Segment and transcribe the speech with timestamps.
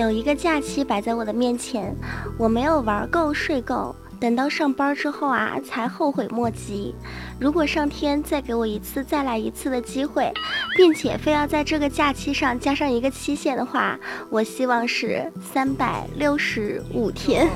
[0.00, 1.94] 有一个假期摆在我的面前，
[2.38, 6.94] 我没有玩够睡够，等到上班之后啊，才后悔莫及。
[7.38, 10.32] 如果上天再给我一次再来一次的机会，
[10.74, 17.46] 并且非要在这个假期上加上一个期限的话，我希望是三百六十五天。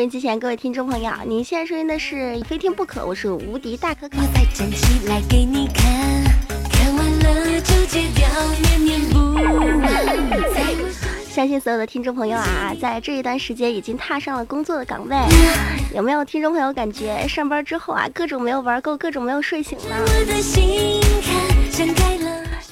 [0.00, 4.16] 收音机前各位听众朋友，您现在收听的是《非听不可》，我是无敌大可可。
[11.28, 15.14] 相信所有的听众朋友啊，在这一段时间已经踏上了工作的岗位。
[15.94, 19.94] 有没有听众朋友感觉上班之后啊，各种没有玩够，各种没有睡醒呢？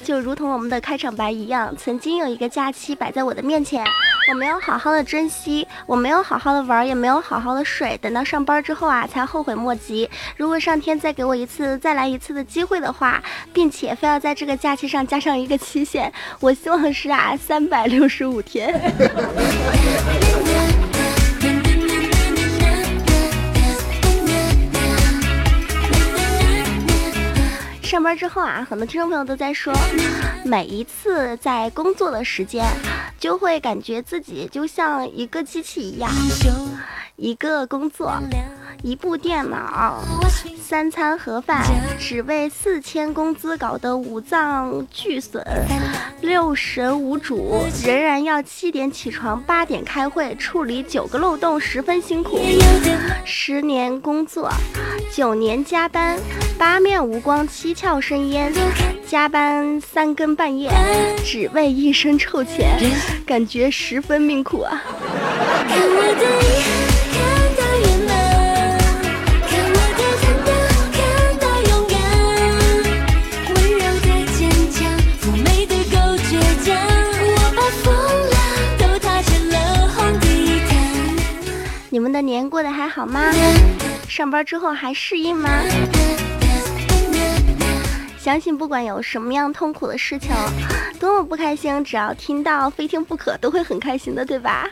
[0.09, 3.85] 就如同我们的开场白一样，曾经有一个假期摆在我的面前。
[4.27, 10.09] 我没有好好的珍惜，我没有好好的玩，也没有好好的睡，等到上班之后啊，才后悔莫及。
[10.35, 13.21] 如果上天再给我一次再来一次的机会的话，
[13.53, 18.73] 并且非要在这个假期上加上一个期限，我希望是啊，三百六十五天。
[27.99, 29.73] 上班之后啊，很多听众朋友都在说，
[30.45, 32.63] 每一次在工作的时间，
[33.19, 36.09] 就会感觉自己就像一个机器一样，
[37.17, 38.17] 一个工作。
[38.81, 40.01] 一部电脑，
[40.61, 41.65] 三餐盒饭，
[41.99, 45.43] 只为四千工资搞得五脏俱损，
[46.21, 52.39] 六神无主，仍然要七点起床，八点开会，处理九个漏洞，十分辛苦。
[53.25, 54.49] 十年工作，
[55.11, 56.17] 九年加班，
[56.57, 58.53] 八面无光，七窍生烟，
[59.05, 60.71] 加班三更半夜，
[61.25, 62.79] 只为一身臭钱，
[63.25, 64.81] 感觉十分命苦啊。
[82.49, 83.21] 过得还好吗？
[84.07, 85.49] 上班之后还适应吗？
[88.17, 90.31] 相信不管有什么样痛苦的事情，
[90.99, 94.67] 多么不开心，只要听到非听不可，都会很开心的，对吧？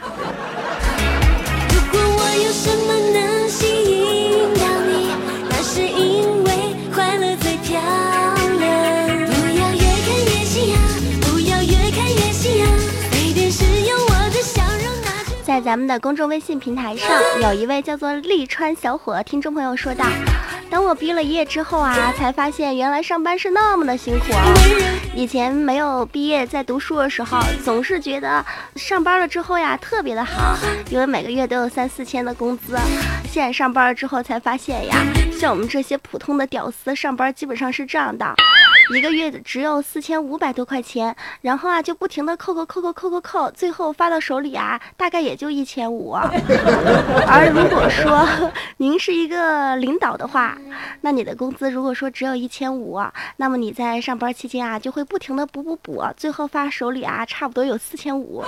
[15.57, 17.09] 在咱们的公众微信平台上，
[17.41, 20.05] 有一位叫做利川小伙听众朋友说道
[20.69, 24.25] ：“当我毕了业之后啊，才发现原来上班是那么的辛苦！
[25.15, 28.45] 以前没有毕业，在读书的时候，总是觉得
[28.75, 30.55] 上班了之后呀特别的好，
[30.91, 32.77] 因为每个月都有三四千的工资。
[33.27, 35.03] 现在上班了之后才发现呀，
[35.39, 38.31] 像我们这些普通的屌丝上班基本上是这样的。”
[38.89, 46.11] 一个月只有四千五百多块钱，然后啊就不停的扣扣扣扣扣扣扣，最后发到手里啊大概也就一千五。
[47.27, 48.25] 而如果说
[48.77, 50.57] 您是一个领导的话，
[51.01, 52.99] 那你的工资如果说只有一千五，
[53.35, 58.43] 那么你在上班期间啊就会不停的补补补，最后发手里啊差不多有四千五。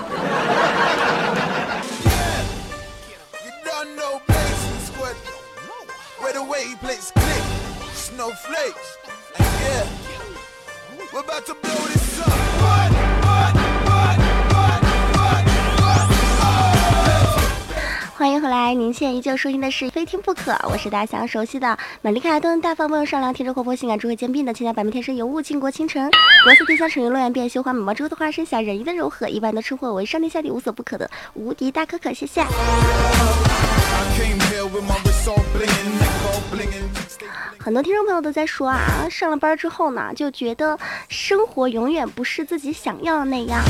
[18.15, 26.11] 欢迎回来，您现在依旧收听的是《非听不可》，我是大家想要熟悉的玛丽可爱、大方、温柔善良、天真活泼、性感、智慧兼并的千家百媚天生尤物、倾国倾城、
[26.43, 31.09] 国色天香、沉鱼落雁、闭月羞花、美貌之后的化身、侠人鱼的柔和，一般都称呼为上天下地无所不可的。
[31.33, 32.45] 无敌大可可，谢谢。
[37.61, 38.79] 很多听众朋友都在说啊，
[39.11, 40.79] 上了班之后呢，就觉得
[41.09, 43.61] 生活永远不是自己想要的那样。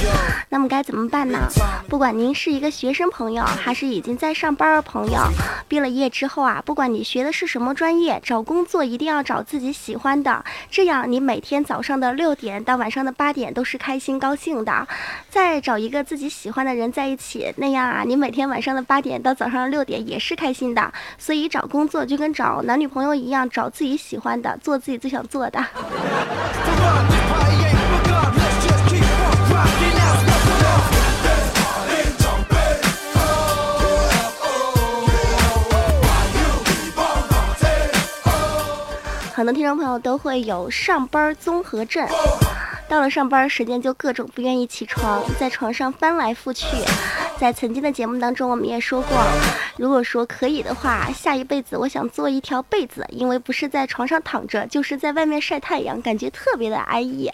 [0.49, 1.39] 那么该怎么办呢？
[1.87, 5.19] 不管您是一个学生朋友，还是已经在上班的朋友，
[5.67, 14.87] 毕了业之后啊，不管你学的是什么专业，找工作一定要找自己喜欢的，这样你每天早上的六点到晚上的八点都是开心高兴的。
[15.29, 20.93] 再找一个自己喜欢的人在一起，那样啊，你每天晚上的八点到早上的六点也是开心的。
[21.17, 23.67] 所以找工作就跟找男女朋友一样，找。
[23.79, 25.57] 自己喜欢的做自己最想做的。
[39.33, 42.05] 很多听众朋友都会有上班综合症
[42.89, 46.65] 到了上班时间就各种不愿意起床在床上翻来覆去
[47.39, 49.17] 在曾经的节目当中，我们也说过，
[49.77, 57.31] 如果说可以的话，下一辈子我想做一条被子，因为不是在床上躺着，就是在外面晒太阳，感觉特别的安逸。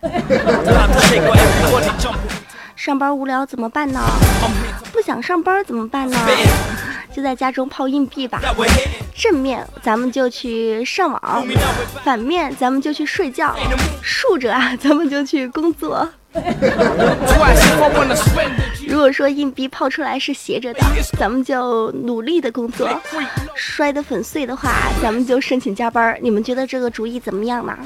[2.76, 4.00] 上班无聊怎么办呢？
[4.94, 6.18] 不想上班怎么办呢？
[7.12, 8.40] 就在家中抛硬币吧。
[9.16, 11.44] 正面咱们就去上网，
[12.04, 13.56] 反面咱们就去睡觉，
[14.04, 16.08] 竖着啊咱们就去工作。
[18.88, 20.80] 如果说硬币抛出来是斜着的，
[21.18, 22.88] 咱们就努力的工作；
[23.56, 24.72] 摔得粉碎的话，
[25.02, 26.18] 咱们就申请加班。
[26.22, 27.78] 你们觉得这个主意怎么样呢？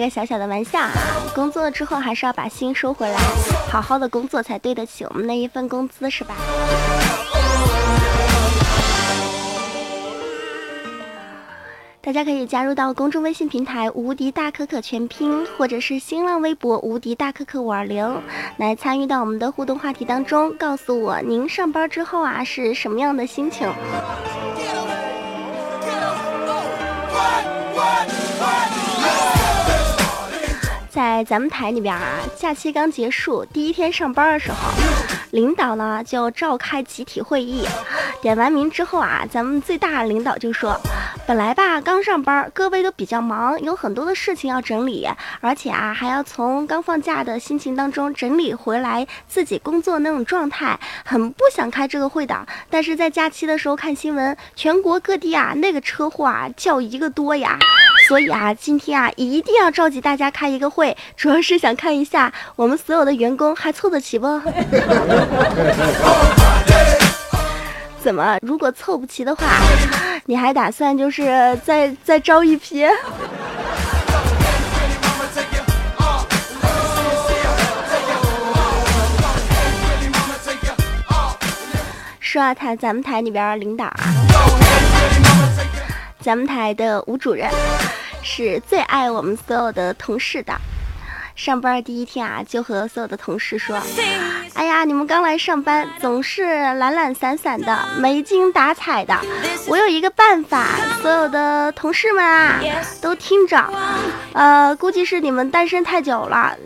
[0.00, 0.90] 一个小小的玩笑啊！
[1.34, 3.18] 工作之后还是要把心收回来，
[3.70, 6.34] 好好的工作才对得起我们那一份工资，是吧？
[12.00, 18.22] 大家可以加入到公众微信平台“无敌大可可全拼”，或者是新浪微博“无敌大可可五二零”，
[18.56, 23.70] 来参与到我们的互动话题当中，告诉我您上班之后啊是什么样的心情。
[30.90, 34.56] 在咱们台里边啊，假期刚结束，第一天上班的时候，
[35.30, 37.64] 领导呢就召开集体会议，
[38.20, 40.76] 点完名之后啊，咱们最大的领导就说，
[41.28, 45.08] 本来吧刚上班，各位都比较忙，有很多的事情要整理，
[45.40, 52.44] 而且啊还要从刚放假的心情当中整理回来自己工作那种状态，很不想开这个会的。
[52.68, 57.56] 但是在假期的时候看新闻，全国各地啊那个车祸啊叫一个多呀。
[58.10, 64.26] 所以啊，今天啊，一定要召集大家开一个会，主要是想看一下我们所有的员工还凑得齐不？
[68.02, 68.36] 怎么？
[68.42, 69.46] 如果凑不齐的话，
[70.24, 72.84] 你还打算就是再再招一批？
[82.18, 83.94] 说啊，台咱们台里边领导啊，
[86.20, 87.48] 咱们台的吴主任。
[88.32, 90.54] 是最爱我们所有的同事的。
[91.34, 93.76] 上班第一天啊，就和所有的同事说
[94.54, 99.18] ：“哎呀，你们刚来上班，总是懒懒散散的，没精打采的。
[99.66, 100.64] 我有一个办法，
[101.02, 102.60] 所有的同事们啊，
[103.02, 103.68] 都听着。
[104.32, 106.56] 呃，估计是你们单身太久了。”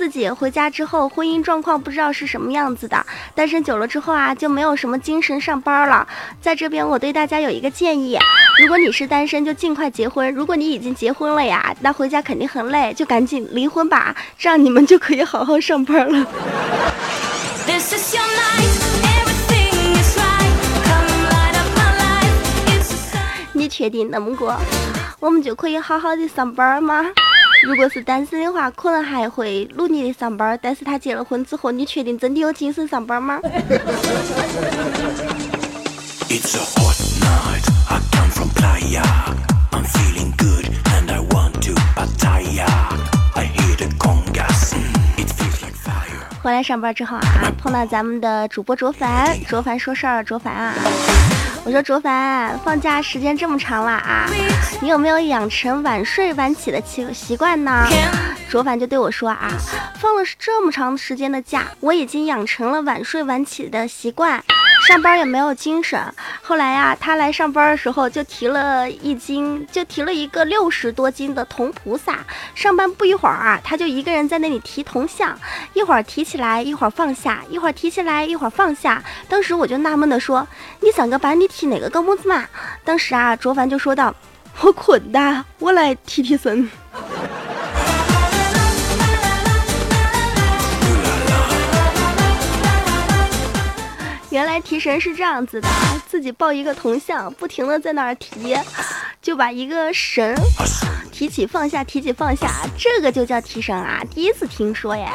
[0.00, 3.04] 自己回家之后，婚姻状况不知道是什么样子的。
[3.34, 6.08] 单身久了之后啊，就没有什么精神上班了。
[6.40, 8.18] 在这边，我对大家有一个建议：
[8.62, 16.26] 如果你是单身，就尽快结婚；如果你已经结婚了呀，那回家肯定很累，就赶紧离婚吧，这样你们就可以好好上班了。
[23.52, 24.58] 你确定那么过，
[25.20, 27.04] 我们就可以好好的上班吗？
[27.62, 30.58] 如果是单身的话，可能还会努力的上班。
[30.62, 33.40] 但是他结了婚之后，你确定真的有精神上班吗？
[46.42, 50.74] 回来上班之后啊，碰到咱们的主播卓凡，卓凡说事儿，卓凡啊。
[51.62, 54.26] 我说卓凡，放假时间这么长了啊，
[54.80, 57.86] 你有没有养成晚睡晚起的习习惯呢？
[58.48, 59.50] 卓凡就对我说啊，
[60.00, 64.42] 放了这么长时间的假，我已经养成了晚睡晚起的习惯。
[64.90, 66.00] 上班也没有精神。
[66.42, 72.18] 后来呀，他来上班的时候就提了一斤，就提了一个六十多斤的铜菩萨。
[72.56, 75.38] 上班不一会儿啊，他就一个人在那里提铜像，
[75.74, 79.00] 一会儿提起来，一会儿放下，一会儿提起来，一会儿放下。
[79.28, 80.44] 当时我就纳闷的说
[80.82, 82.44] ：“你上个班你提哪个高木子嘛？”
[82.82, 84.12] 当时啊，卓凡就说道
[84.60, 86.68] ：“我困的，我来提提神。”
[94.30, 95.68] 原来提神是这样子的，
[96.08, 98.56] 自己抱一个铜像，不停的在那儿提，
[99.20, 100.34] 就把一个神
[101.10, 104.00] 提起放下，提起放下，这个就叫提神啊！
[104.08, 105.08] 第一次听说耶。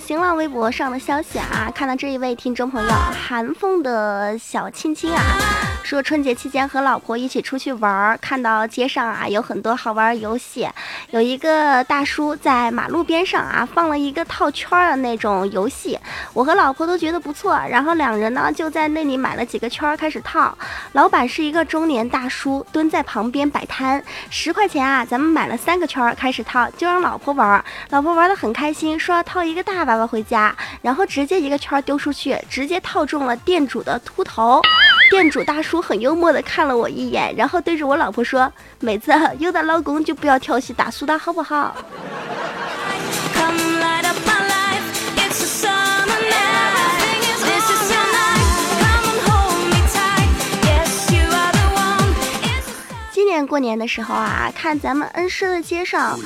[0.00, 5.69] 新浪微博上的消息啊，看到这一位听众朋友韩凤的小亲亲啊。
[5.90, 10.68] 说春节期间和老婆一起出去玩儿，看到街上啊有很多好玩游戏，
[11.10, 15.98] 有一个大叔在马路边上啊放了一个套圈儿的那种游戏，
[16.32, 20.56] 我和老婆都觉得不错，然后两人呢就在那里买了几个圈开始套。
[20.92, 34.62] 老板是一个中年大叔，蹲在旁边摆摊，十块钱啊，咱们买了三个圈开始套，就让老婆玩，老婆玩的很开心，说要套一个大娃娃回家，然后直接一个圈丢出去，直接套中了店主的秃头。
[35.10, 41.76] 店主大叔很幽默的看了我一眼，然后对着我老婆说：“妹子，有的老公就不要调戏大叔的好不好？”
[53.12, 56.18] 今年过年的时候啊，看咱们恩施的街上，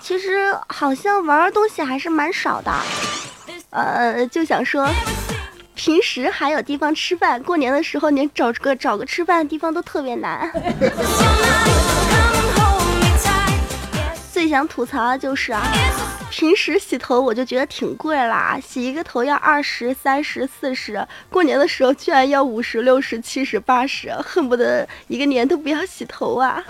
[0.00, 2.72] 其实好像玩的东西还是蛮少的，
[3.70, 4.88] 呃，就想说。
[5.82, 10.52] 平时还有地方吃饭，过年的时候连找个找个吃饭的地方都特别难。
[14.30, 15.62] 最想吐槽的就是啊，
[16.30, 26.62] 平时洗头我就觉得挺贵啦，洗一个头要二十三十四十，过年的时候居然要五十六十七十八十，恨不得一个年都不要洗头啊。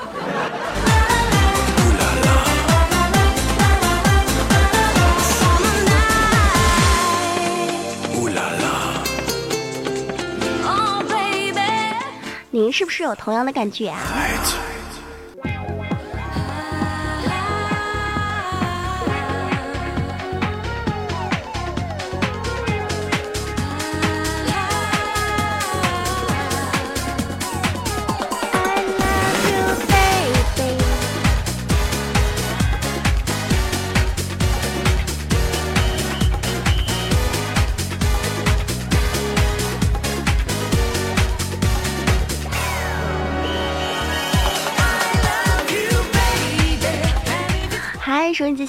[12.52, 14.00] 您是不是有同样的感觉啊？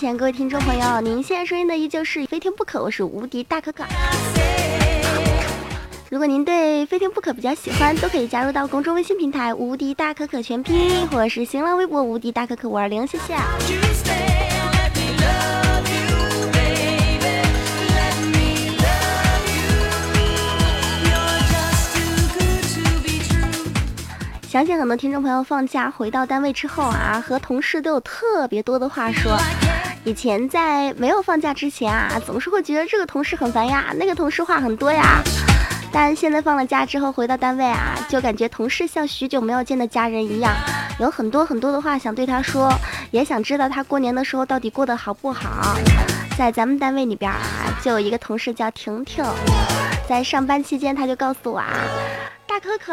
[0.01, 3.84] 前各位听众朋友，您现在收听的依旧是《非听不可》，我是无敌大可可。
[6.10, 13.36] 如果您对《非听不可》比较喜欢，都可以加入到公众微信平台“无敌大可可”全拼，或者是新浪微博“无敌大可可五二零”，谢谢。
[24.50, 29.38] 相信很多听众朋友放假回到单位之后啊，和同事都有特别多的话说。
[30.03, 35.22] 以前在没有放假之前啊，总是会觉得这个同事很烦呀，那个同事话很多呀。
[35.93, 40.55] 但现在放了假之后回到单位啊，就感觉同事像许久没有见的家人一样，
[41.00, 42.74] 有很多很多的话想对他说，
[43.12, 45.75] 也想知道他过年的时候到底过得好不好。
[46.36, 47.39] 在咱们单位里边啊，
[47.84, 49.24] 就有一个同事叫婷婷，
[50.10, 51.67] 在上班期间他就告诉我啊，
[52.48, 52.91] 大可可。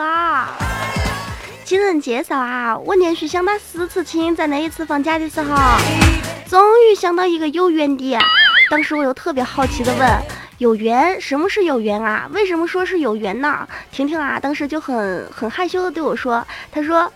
[1.64, 5.56] 经人介绍啊，我连续想打四次亲，在那一次放假的时候，
[6.48, 6.58] 终
[6.90, 8.18] 于想到一个有缘的。
[8.70, 10.08] 当时我又特别好奇的问：
[10.56, 11.20] 有缘？
[11.20, 12.26] 什么是有缘啊？
[12.32, 13.68] 为什么说是有缘呢？
[13.92, 17.12] 婷婷啊，当时就很很害羞的对我说：“她说，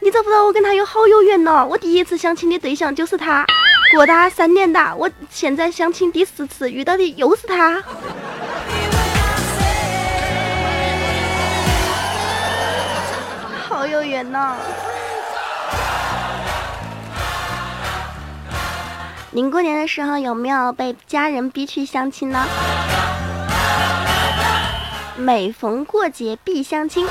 [0.00, 1.66] 你知不知道我跟他有好有缘呢？
[1.66, 3.44] 我第一次相亲的对象就是他，
[3.92, 7.82] 过打三年哒，我现在相亲第四次遇到的又是他。”
[13.68, 14.56] 好有缘呐！
[19.36, 22.46] 您过年的时候有没有被家人逼去相亲呢？
[25.14, 27.06] 每逢过节必相亲。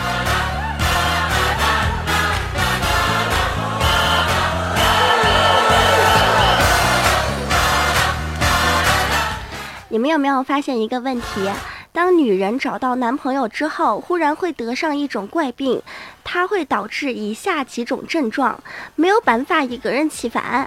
[9.89, 11.47] 你们有没有发现一个问题？
[11.91, 15.79] 当女人找到男朋友之后，忽然会得上一种怪病，
[16.23, 18.59] 它会导致以下几种症状：
[18.95, 20.65] 没有办法一个人吃饭，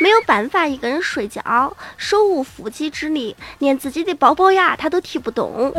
[0.00, 5.72] 没有办法一个人睡觉，手无缚鸡之力，连自己的包包呀他都提不动，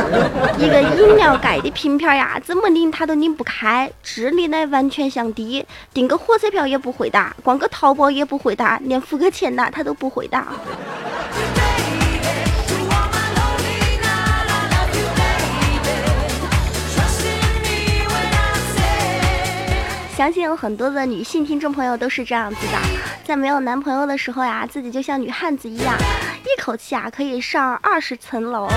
[0.58, 5.64] 一个饮料盖的瓶瓶呀怎么拧他都拧不开，智力呢完全降低，
[5.94, 10.48] 订个火车票也不会打，逛个淘宝也不会打，连付个钱呐他都不会打。
[20.22, 22.78] 相信有很多的女性听众朋友都是这样子的，
[23.24, 25.96] 在没有男朋友的时候呀，自己就像女汉子一样，
[26.44, 28.68] 一口气啊可以上二十层楼。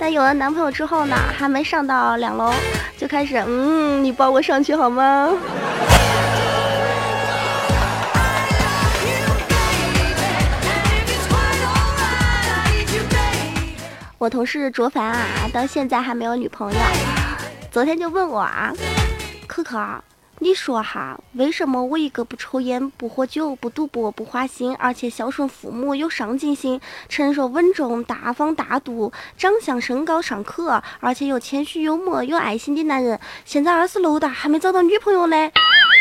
[0.00, 2.50] 但有了男朋友之后呢，还没上到两楼，
[2.96, 5.28] 就开始嗯，你抱我上去好吗？
[14.16, 15.20] 我同事卓凡啊，
[15.52, 16.80] 到现在还没有女朋友，
[17.70, 18.72] 昨天就问我啊。
[19.46, 19.76] 可可。
[20.40, 35.50] 你说哈，为什么我一个不抽烟、不喝酒、不赌博、不花心，而且孝顺父母、有上进心、成熟稳重、大方大度、长相身高尚可，而且又谦虚幽默、有爱心的男人，现在二十六大还没找到女朋友嘞？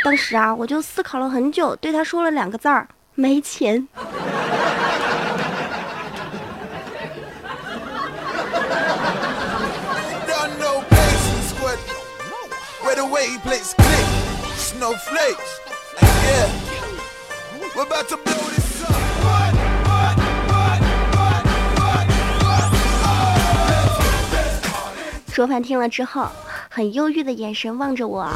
[0.03, 3.87] 当时啊，我就思考了很久，对他说了两个字儿：没钱。
[25.33, 26.27] 卓凡听了之后，
[26.69, 28.27] 很忧郁的眼神望着我，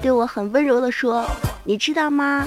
[0.00, 1.24] 对我很温柔的说
[1.64, 2.46] ：“你知道吗？”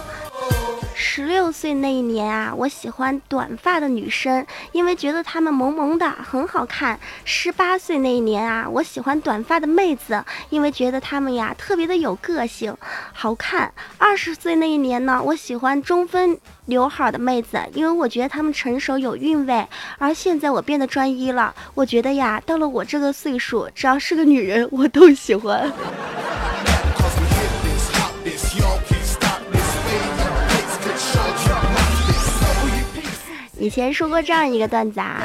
[1.15, 6.99] 十六岁那一年啊，我喜欢短发的女生，因为觉得她们萌萌的，很好看。
[7.23, 12.75] 十八岁那一年啊，我喜欢短发的妹子，因为觉得她们呀特别的有个性，
[13.13, 13.73] 好看。
[13.97, 19.65] 二十岁那一年呢，我喜欢中分刘海的妹子，因为我觉得她们成熟有韵味。
[19.97, 25.71] 而现在我变得专一了，我觉得呀，到了我这个岁数，只要是个女人，我都喜欢。
[33.65, 35.23] 以前说过这样一个段子啊，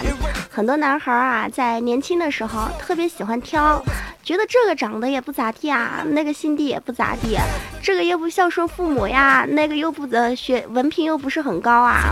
[0.51, 3.79] 很多男孩啊，在年轻的时候特别喜欢挑，
[4.23, 7.39] 觉得这个长得也不咋地啊，那个心地也不咋地，
[7.83, 12.05] 这个又不孝顺父母呀，那个又不的学文凭又不是很高啊。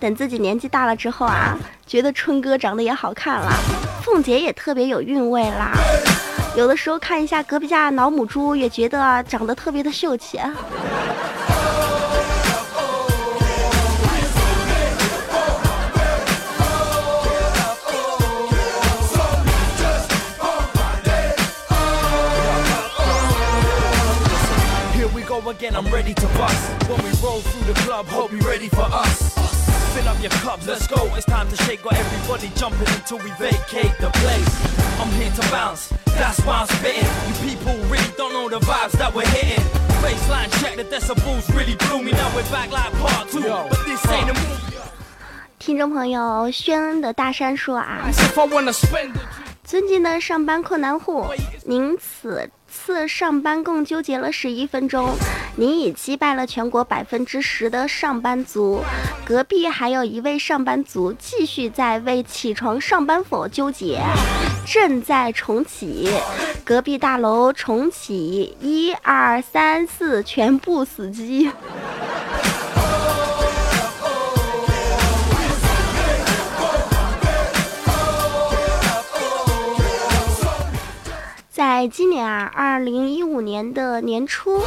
[0.00, 3.52] 等自己年纪大了之后啊，觉得春哥长得也好看了，
[4.02, 5.72] 凤姐也特别有韵味啦。
[6.56, 10.40] 有的时候看一下隔壁家老母猪，也觉得长得特别的秀气。
[25.35, 26.89] again, I'm ready to bust.
[26.89, 29.33] When we roll through the club, hope you ready for us.
[29.93, 31.13] Fill up your cups, let's go.
[31.15, 31.83] It's time to shake.
[31.83, 34.49] Got everybody jumping until we vacate the place.
[34.99, 37.03] I'm here to bounce, that's why I'm spitting.
[37.27, 39.63] You people really don't know the vibes that we're hitting.
[40.01, 42.11] Baseline check, the decibels really blew me.
[42.11, 44.59] Now we're back like part two, but this ain't a movie.
[45.59, 48.09] 听众朋友，宣恩的大山说啊，
[49.63, 51.27] 尊敬的上班困难户，
[51.65, 55.16] 您此 次上班共纠结了十一分钟，
[55.56, 58.82] 您已击败了全国百分之十的上班族。
[59.24, 64.00] 隔壁还有一位上班族继续在为起床上班否纠结，
[64.66, 66.10] 正在重启。
[66.64, 71.50] 隔壁大楼重启，一二三四，全部死机。
[81.76, 84.62] 在今年啊，二零一五年的年初，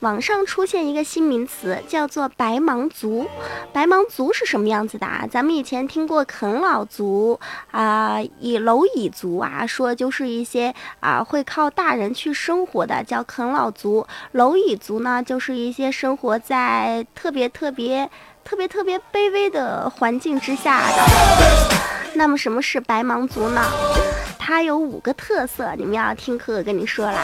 [0.00, 3.26] 网上出现一个新名词，叫做“白忙族”。
[3.74, 5.26] 白忙族是什么样子的啊？
[5.30, 7.38] 咱们以前听过啃老族
[7.72, 14.06] 啊，以蝼蚁族啊，说就是一些啊会靠大人去生活的，叫啃老族。
[14.32, 18.10] 蝼蚁族呢，就是一些生活在特别特别
[18.46, 21.02] 特别特别卑微的环境之下的。
[22.14, 23.60] 那么什么是白忙族呢？
[24.38, 27.18] 它有五个特色，你们要听可可跟你说啦。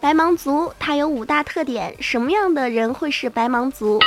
[0.00, 4.00] 白忙族它有五大特点，什么样的人会是白忙族？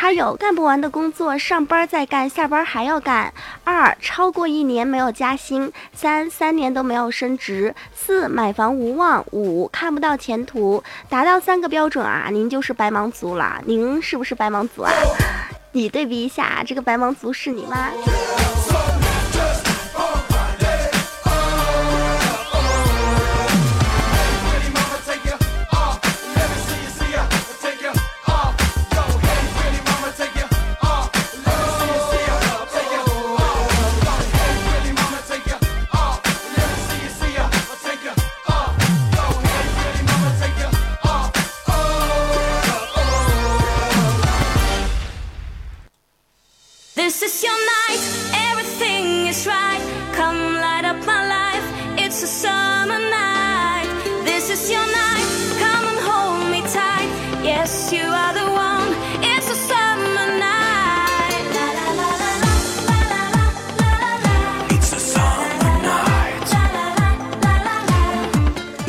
[0.00, 3.34] 他有干不完的工作，上班再干，下班还要干。
[3.64, 5.72] 二，超过一年没有加薪。
[5.92, 7.74] 三，三年都没有升职。
[7.92, 9.26] 四，买房无望。
[9.32, 10.80] 五，看不到前途。
[11.08, 13.60] 达到三个标准啊，您就是白忙族了。
[13.64, 14.92] 您是不是白忙族啊？
[15.72, 17.90] 你对比一下，这个白忙族是你吗？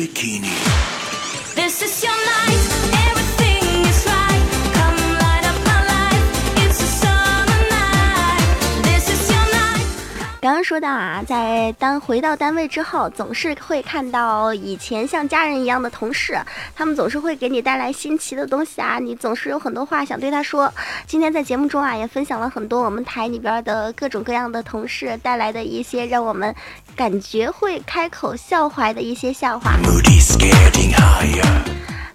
[0.00, 0.79] bikini.
[10.50, 16.36] 刚刚说到啊在单回到单位之后总是会看到以前像家人一样的同事
[16.74, 20.72] 他们总是会给你带来新奇的东西啊你总是有很多话想对他说。
[21.06, 26.52] 今天在节目中啊也分享了很多我们台里边的各种各样的同事带来的一些让我们
[26.96, 29.76] 感觉会开口笑怀的一些笑话。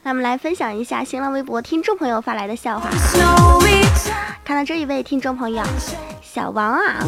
[0.03, 2.89] 那我们来分享一下新浪微博听众朋友发来的笑话。
[4.43, 5.63] 看到这一位听众朋友
[6.21, 6.99] 小王啊。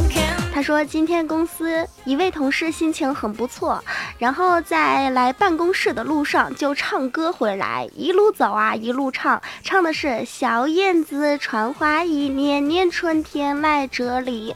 [0.57, 3.79] 他说今天公司一位同事心情很不错，
[4.17, 14.55] 然后在来办公室的路上就唱歌回来，一路走啊一路唱，唱的是小燕子穿花衣，年年春天来这里。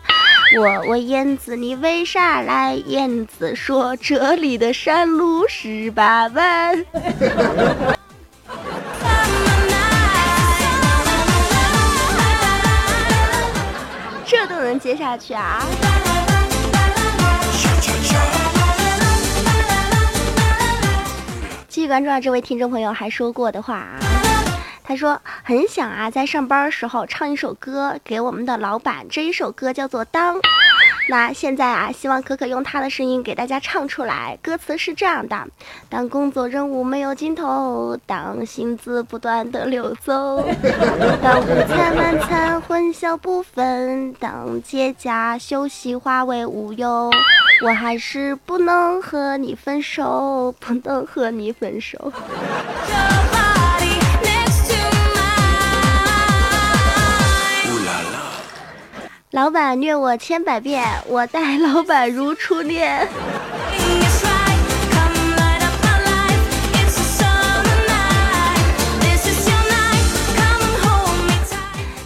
[0.58, 2.74] 我问燕子你为啥来？
[2.88, 6.84] 燕子说这里的山路十八弯。
[14.80, 15.62] 接下去啊！
[21.68, 23.98] 继续关注啊，这位听众朋友还说过的话啊，
[24.84, 30.36] 他说很想啊，在上班时候唱一首歌给我们的老板，这一首歌叫做《当》。
[31.12, 34.40] 那现在啊，希望可可用他的声音给大家唱出来。
[34.42, 35.46] 歌词是这样的：
[35.90, 40.42] 当工作任务没有尽头，当薪资不断的流走，
[41.22, 47.12] 当午餐晚餐混淆不分，当节假休息化为乌有，
[47.62, 52.14] 我还是不能和你分手，不能和你分手。
[59.42, 63.08] 老板虐我千百遍，我待老板如初恋。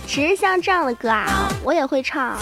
[0.08, 2.38] 其实像这样的歌啊，我也会唱。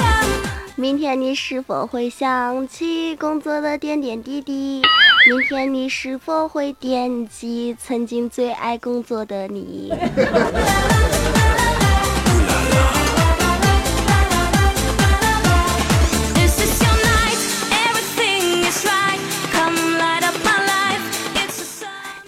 [0.75, 4.83] 明天你是否会想起工作的点点滴滴？
[5.27, 9.91] 明天你是否会惦记曾经最爱工作的你？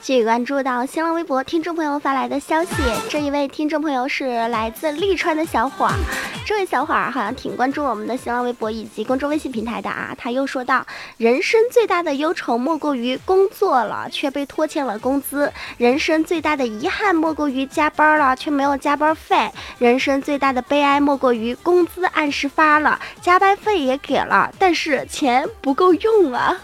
[0.05, 2.75] 继续关注到新浪微博听众朋友发来的消息，
[3.09, 5.95] 这一位听众朋友是来自利川的小伙儿，
[6.45, 10.13] 这位小伙儿好像挺关注我们的新浪微博以及公众微信平台的啊。
[10.15, 10.85] 他又说道：
[11.17, 26.55] 人生最大的忧愁莫过于工作了却被拖欠了工资；人生最大的遗憾莫过于加班了却没有加班费；人生最大的悲哀莫过于工资按时发了，加班费也给了，但是钱不够用啊。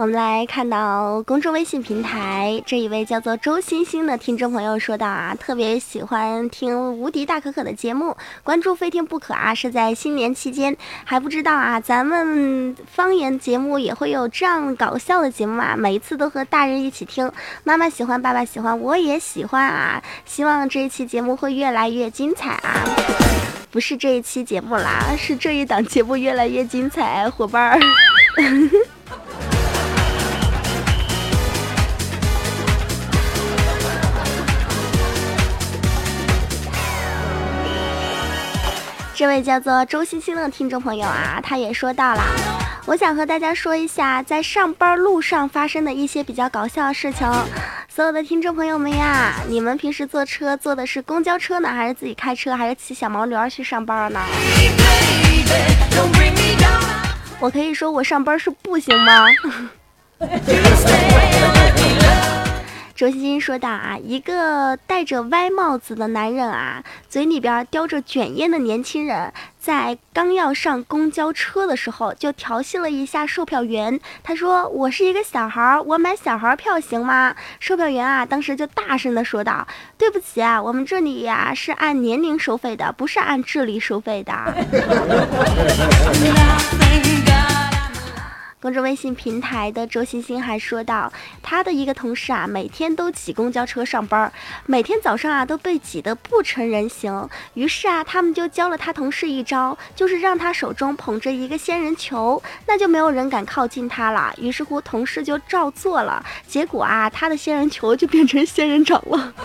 [0.00, 17.30] 我们来看到公众微信平台这一位叫做周星星的听众朋友说道啊，特别喜欢听无敌大可可的节目，关注非听不可啊，是在新年期间还不知道啊，咱们方言节目也会有这样搞笑的节目啊，每一次都和大人一起听，
[17.62, 22.88] 妈妈喜欢，爸爸喜欢，我也喜欢啊，希望这一期节目会越来越精彩啊，
[23.70, 27.78] 不是这一期节目啦，是这一档节目越来越精彩，伙伴儿。
[39.20, 42.22] 这位叫做周星星的听众朋友啊，他也说到了，
[42.86, 47.30] 我想和大家说一下在上班路上发生的一些比较搞笑的事情。
[47.86, 54.18] 所有的听众朋友们呀，你们平时坐车坐的是公交车呢，还是自己开车，还是骑小毛驴去上班呢？
[57.40, 59.26] 我可以说我上班是步行吗？
[63.00, 73.98] 周星星说道啊，一个戴着歪帽子的男人啊，嘴里边叼着卷烟的年轻人，在刚要上公交车的时候，就调戏了一下售票员。
[74.22, 84.34] 他说：“我是一个小孩，我买小孩票行吗？”售票员啊，当时就大声的说道：“对不起啊，我们这里呀是按年龄收费的，不是按智力收费的。”
[88.60, 91.10] 公众微信平台的周星星还说到，
[91.42, 94.30] 他的一个同事啊，每天都挤公交车上班，
[94.66, 97.26] 每天早上啊都被挤得不成人形。
[97.54, 104.30] 于是啊，他们就教了他同事一招，就是让他手中捧着一个仙人球，那就没有人敢靠近他了。
[104.36, 109.32] 于是乎，同事就照做了，结果啊，他的仙人球就变成仙人掌了。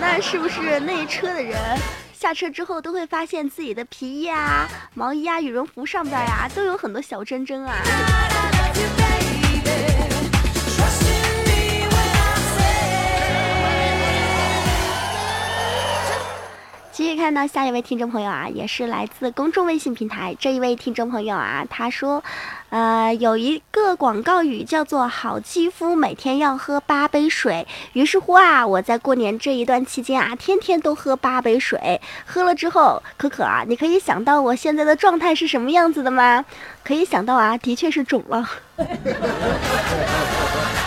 [0.00, 1.58] 那是不是那一车的人
[2.22, 7.82] 下车之后都会发现自己的皮衣啊、毛衣啊、羽绒服上边啊都有很多小针针啊？
[16.92, 20.36] 继续看到下一位听众朋友啊，也是来自公众微信平台。
[20.38, 22.22] 这一位听众朋友啊，他说，
[22.68, 27.66] 呃，有一个广告语叫做“好肌肤每天要喝八杯水”。
[27.94, 31.98] 于是乎啊，我在过年这一段期间啊，天天都喝八杯水。
[32.26, 36.44] 喝了之后，可可啊，你可以想到我现在的状态是什么样子的吗？
[36.84, 38.46] 可以想到啊，的确是肿了。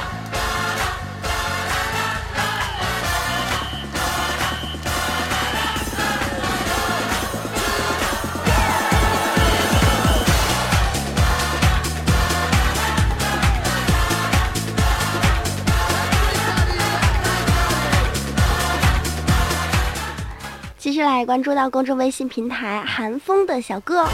[21.15, 24.05] 来关注到公众微信平台寒风的小哥，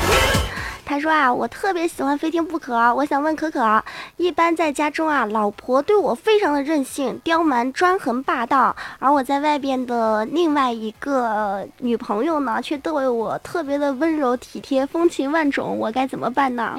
[0.85, 2.75] 他说啊，我特别喜欢非听不可。
[2.93, 3.83] 我想问可可，
[4.17, 16.75] 一般在家中啊，老婆对我非常的任性、刁蛮、专横、霸道，而我在外边的另外一个女朋友呢，却对我特别的温柔体贴、风情万种，我该怎么办呢？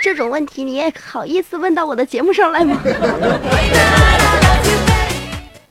[0.00, 2.80] 这种问题你也好意思问到我的节目上来吗？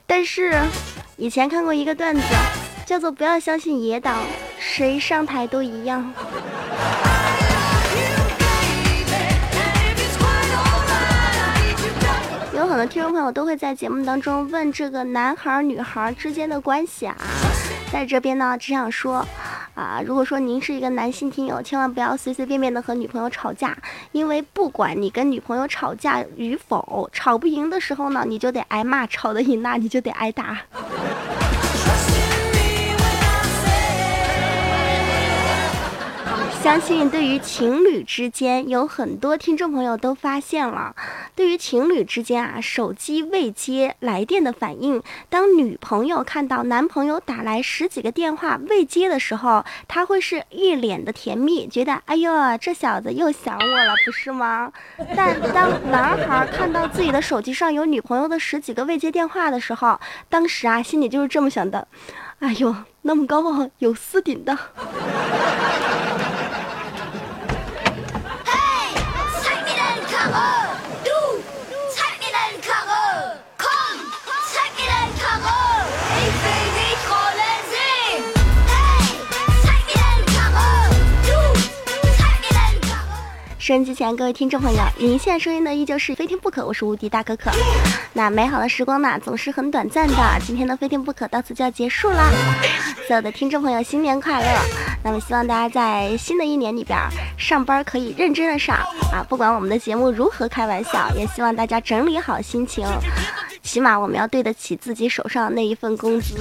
[0.06, 0.54] 但是
[1.16, 2.22] 以前看过一个段子。
[2.86, 4.16] 叫做不要相信野党，
[4.60, 6.14] 谁上台都一样。
[12.54, 17.18] 有很多听众朋友都会在节目当中问这个男孩女孩之间的关系啊，
[17.92, 19.26] 在这边呢只想说，
[19.74, 23.76] 啊，如果说您是一个男性听友，千万不要随随便便的和女朋友吵架，
[24.12, 30.60] 因为不管你跟女朋友吵架与否，吵不赢的时候呢，你就得挨骂；吵得赢，那你就得挨打。
[36.66, 40.96] 相信对于情侣之间，有很多听众朋友都发现了，
[41.36, 45.00] 对于情侣之间啊，手机未接来电的反应，
[45.30, 54.74] 当女朋友看到男朋友打来十几个电话未接的时候，他会是一脸的甜蜜，觉得哎呦，这小子又想我了，不是吗？
[55.16, 60.00] 但当男孩看到自己的手机上有女朋友的十几个未接电话的时候，
[60.30, 61.88] 当时啊，心里就是这么想的，
[62.40, 64.58] 哎呦，那么高傲，有私顶的。
[83.66, 87.50] 收音机前各位听众朋友，您现在收音的依旧是非听不可，我是无敌大可可。
[88.14, 90.16] 那美好的时光呢，总是很短暂的。
[90.46, 92.30] 今天的非听不可到此就要结束啦。
[93.08, 94.48] 所有的听众朋友，新年快乐！
[95.04, 96.96] 那么希望大家在新的一年里边
[97.40, 98.78] 上班可以认真的上
[99.12, 102.86] 啊，不管我们的节目如何开玩笑，也希望大家整理好心情，
[103.64, 106.36] 起码我们要对得起自己手上那一份工资。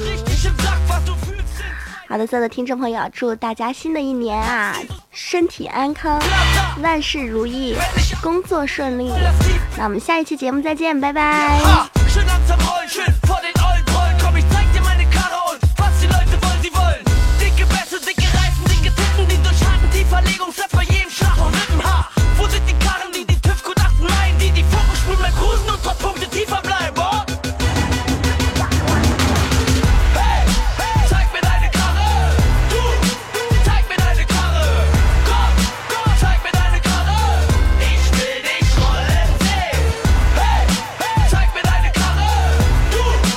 [2.15, 4.73] 好的，所有的听众朋友，祝大家新的一年啊，
[5.11, 6.17] 身体安康，
[6.81, 7.75] 万事如意，
[8.23, 9.11] 工作顺利。
[9.77, 11.59] 那我们下一期节目再见，拜拜。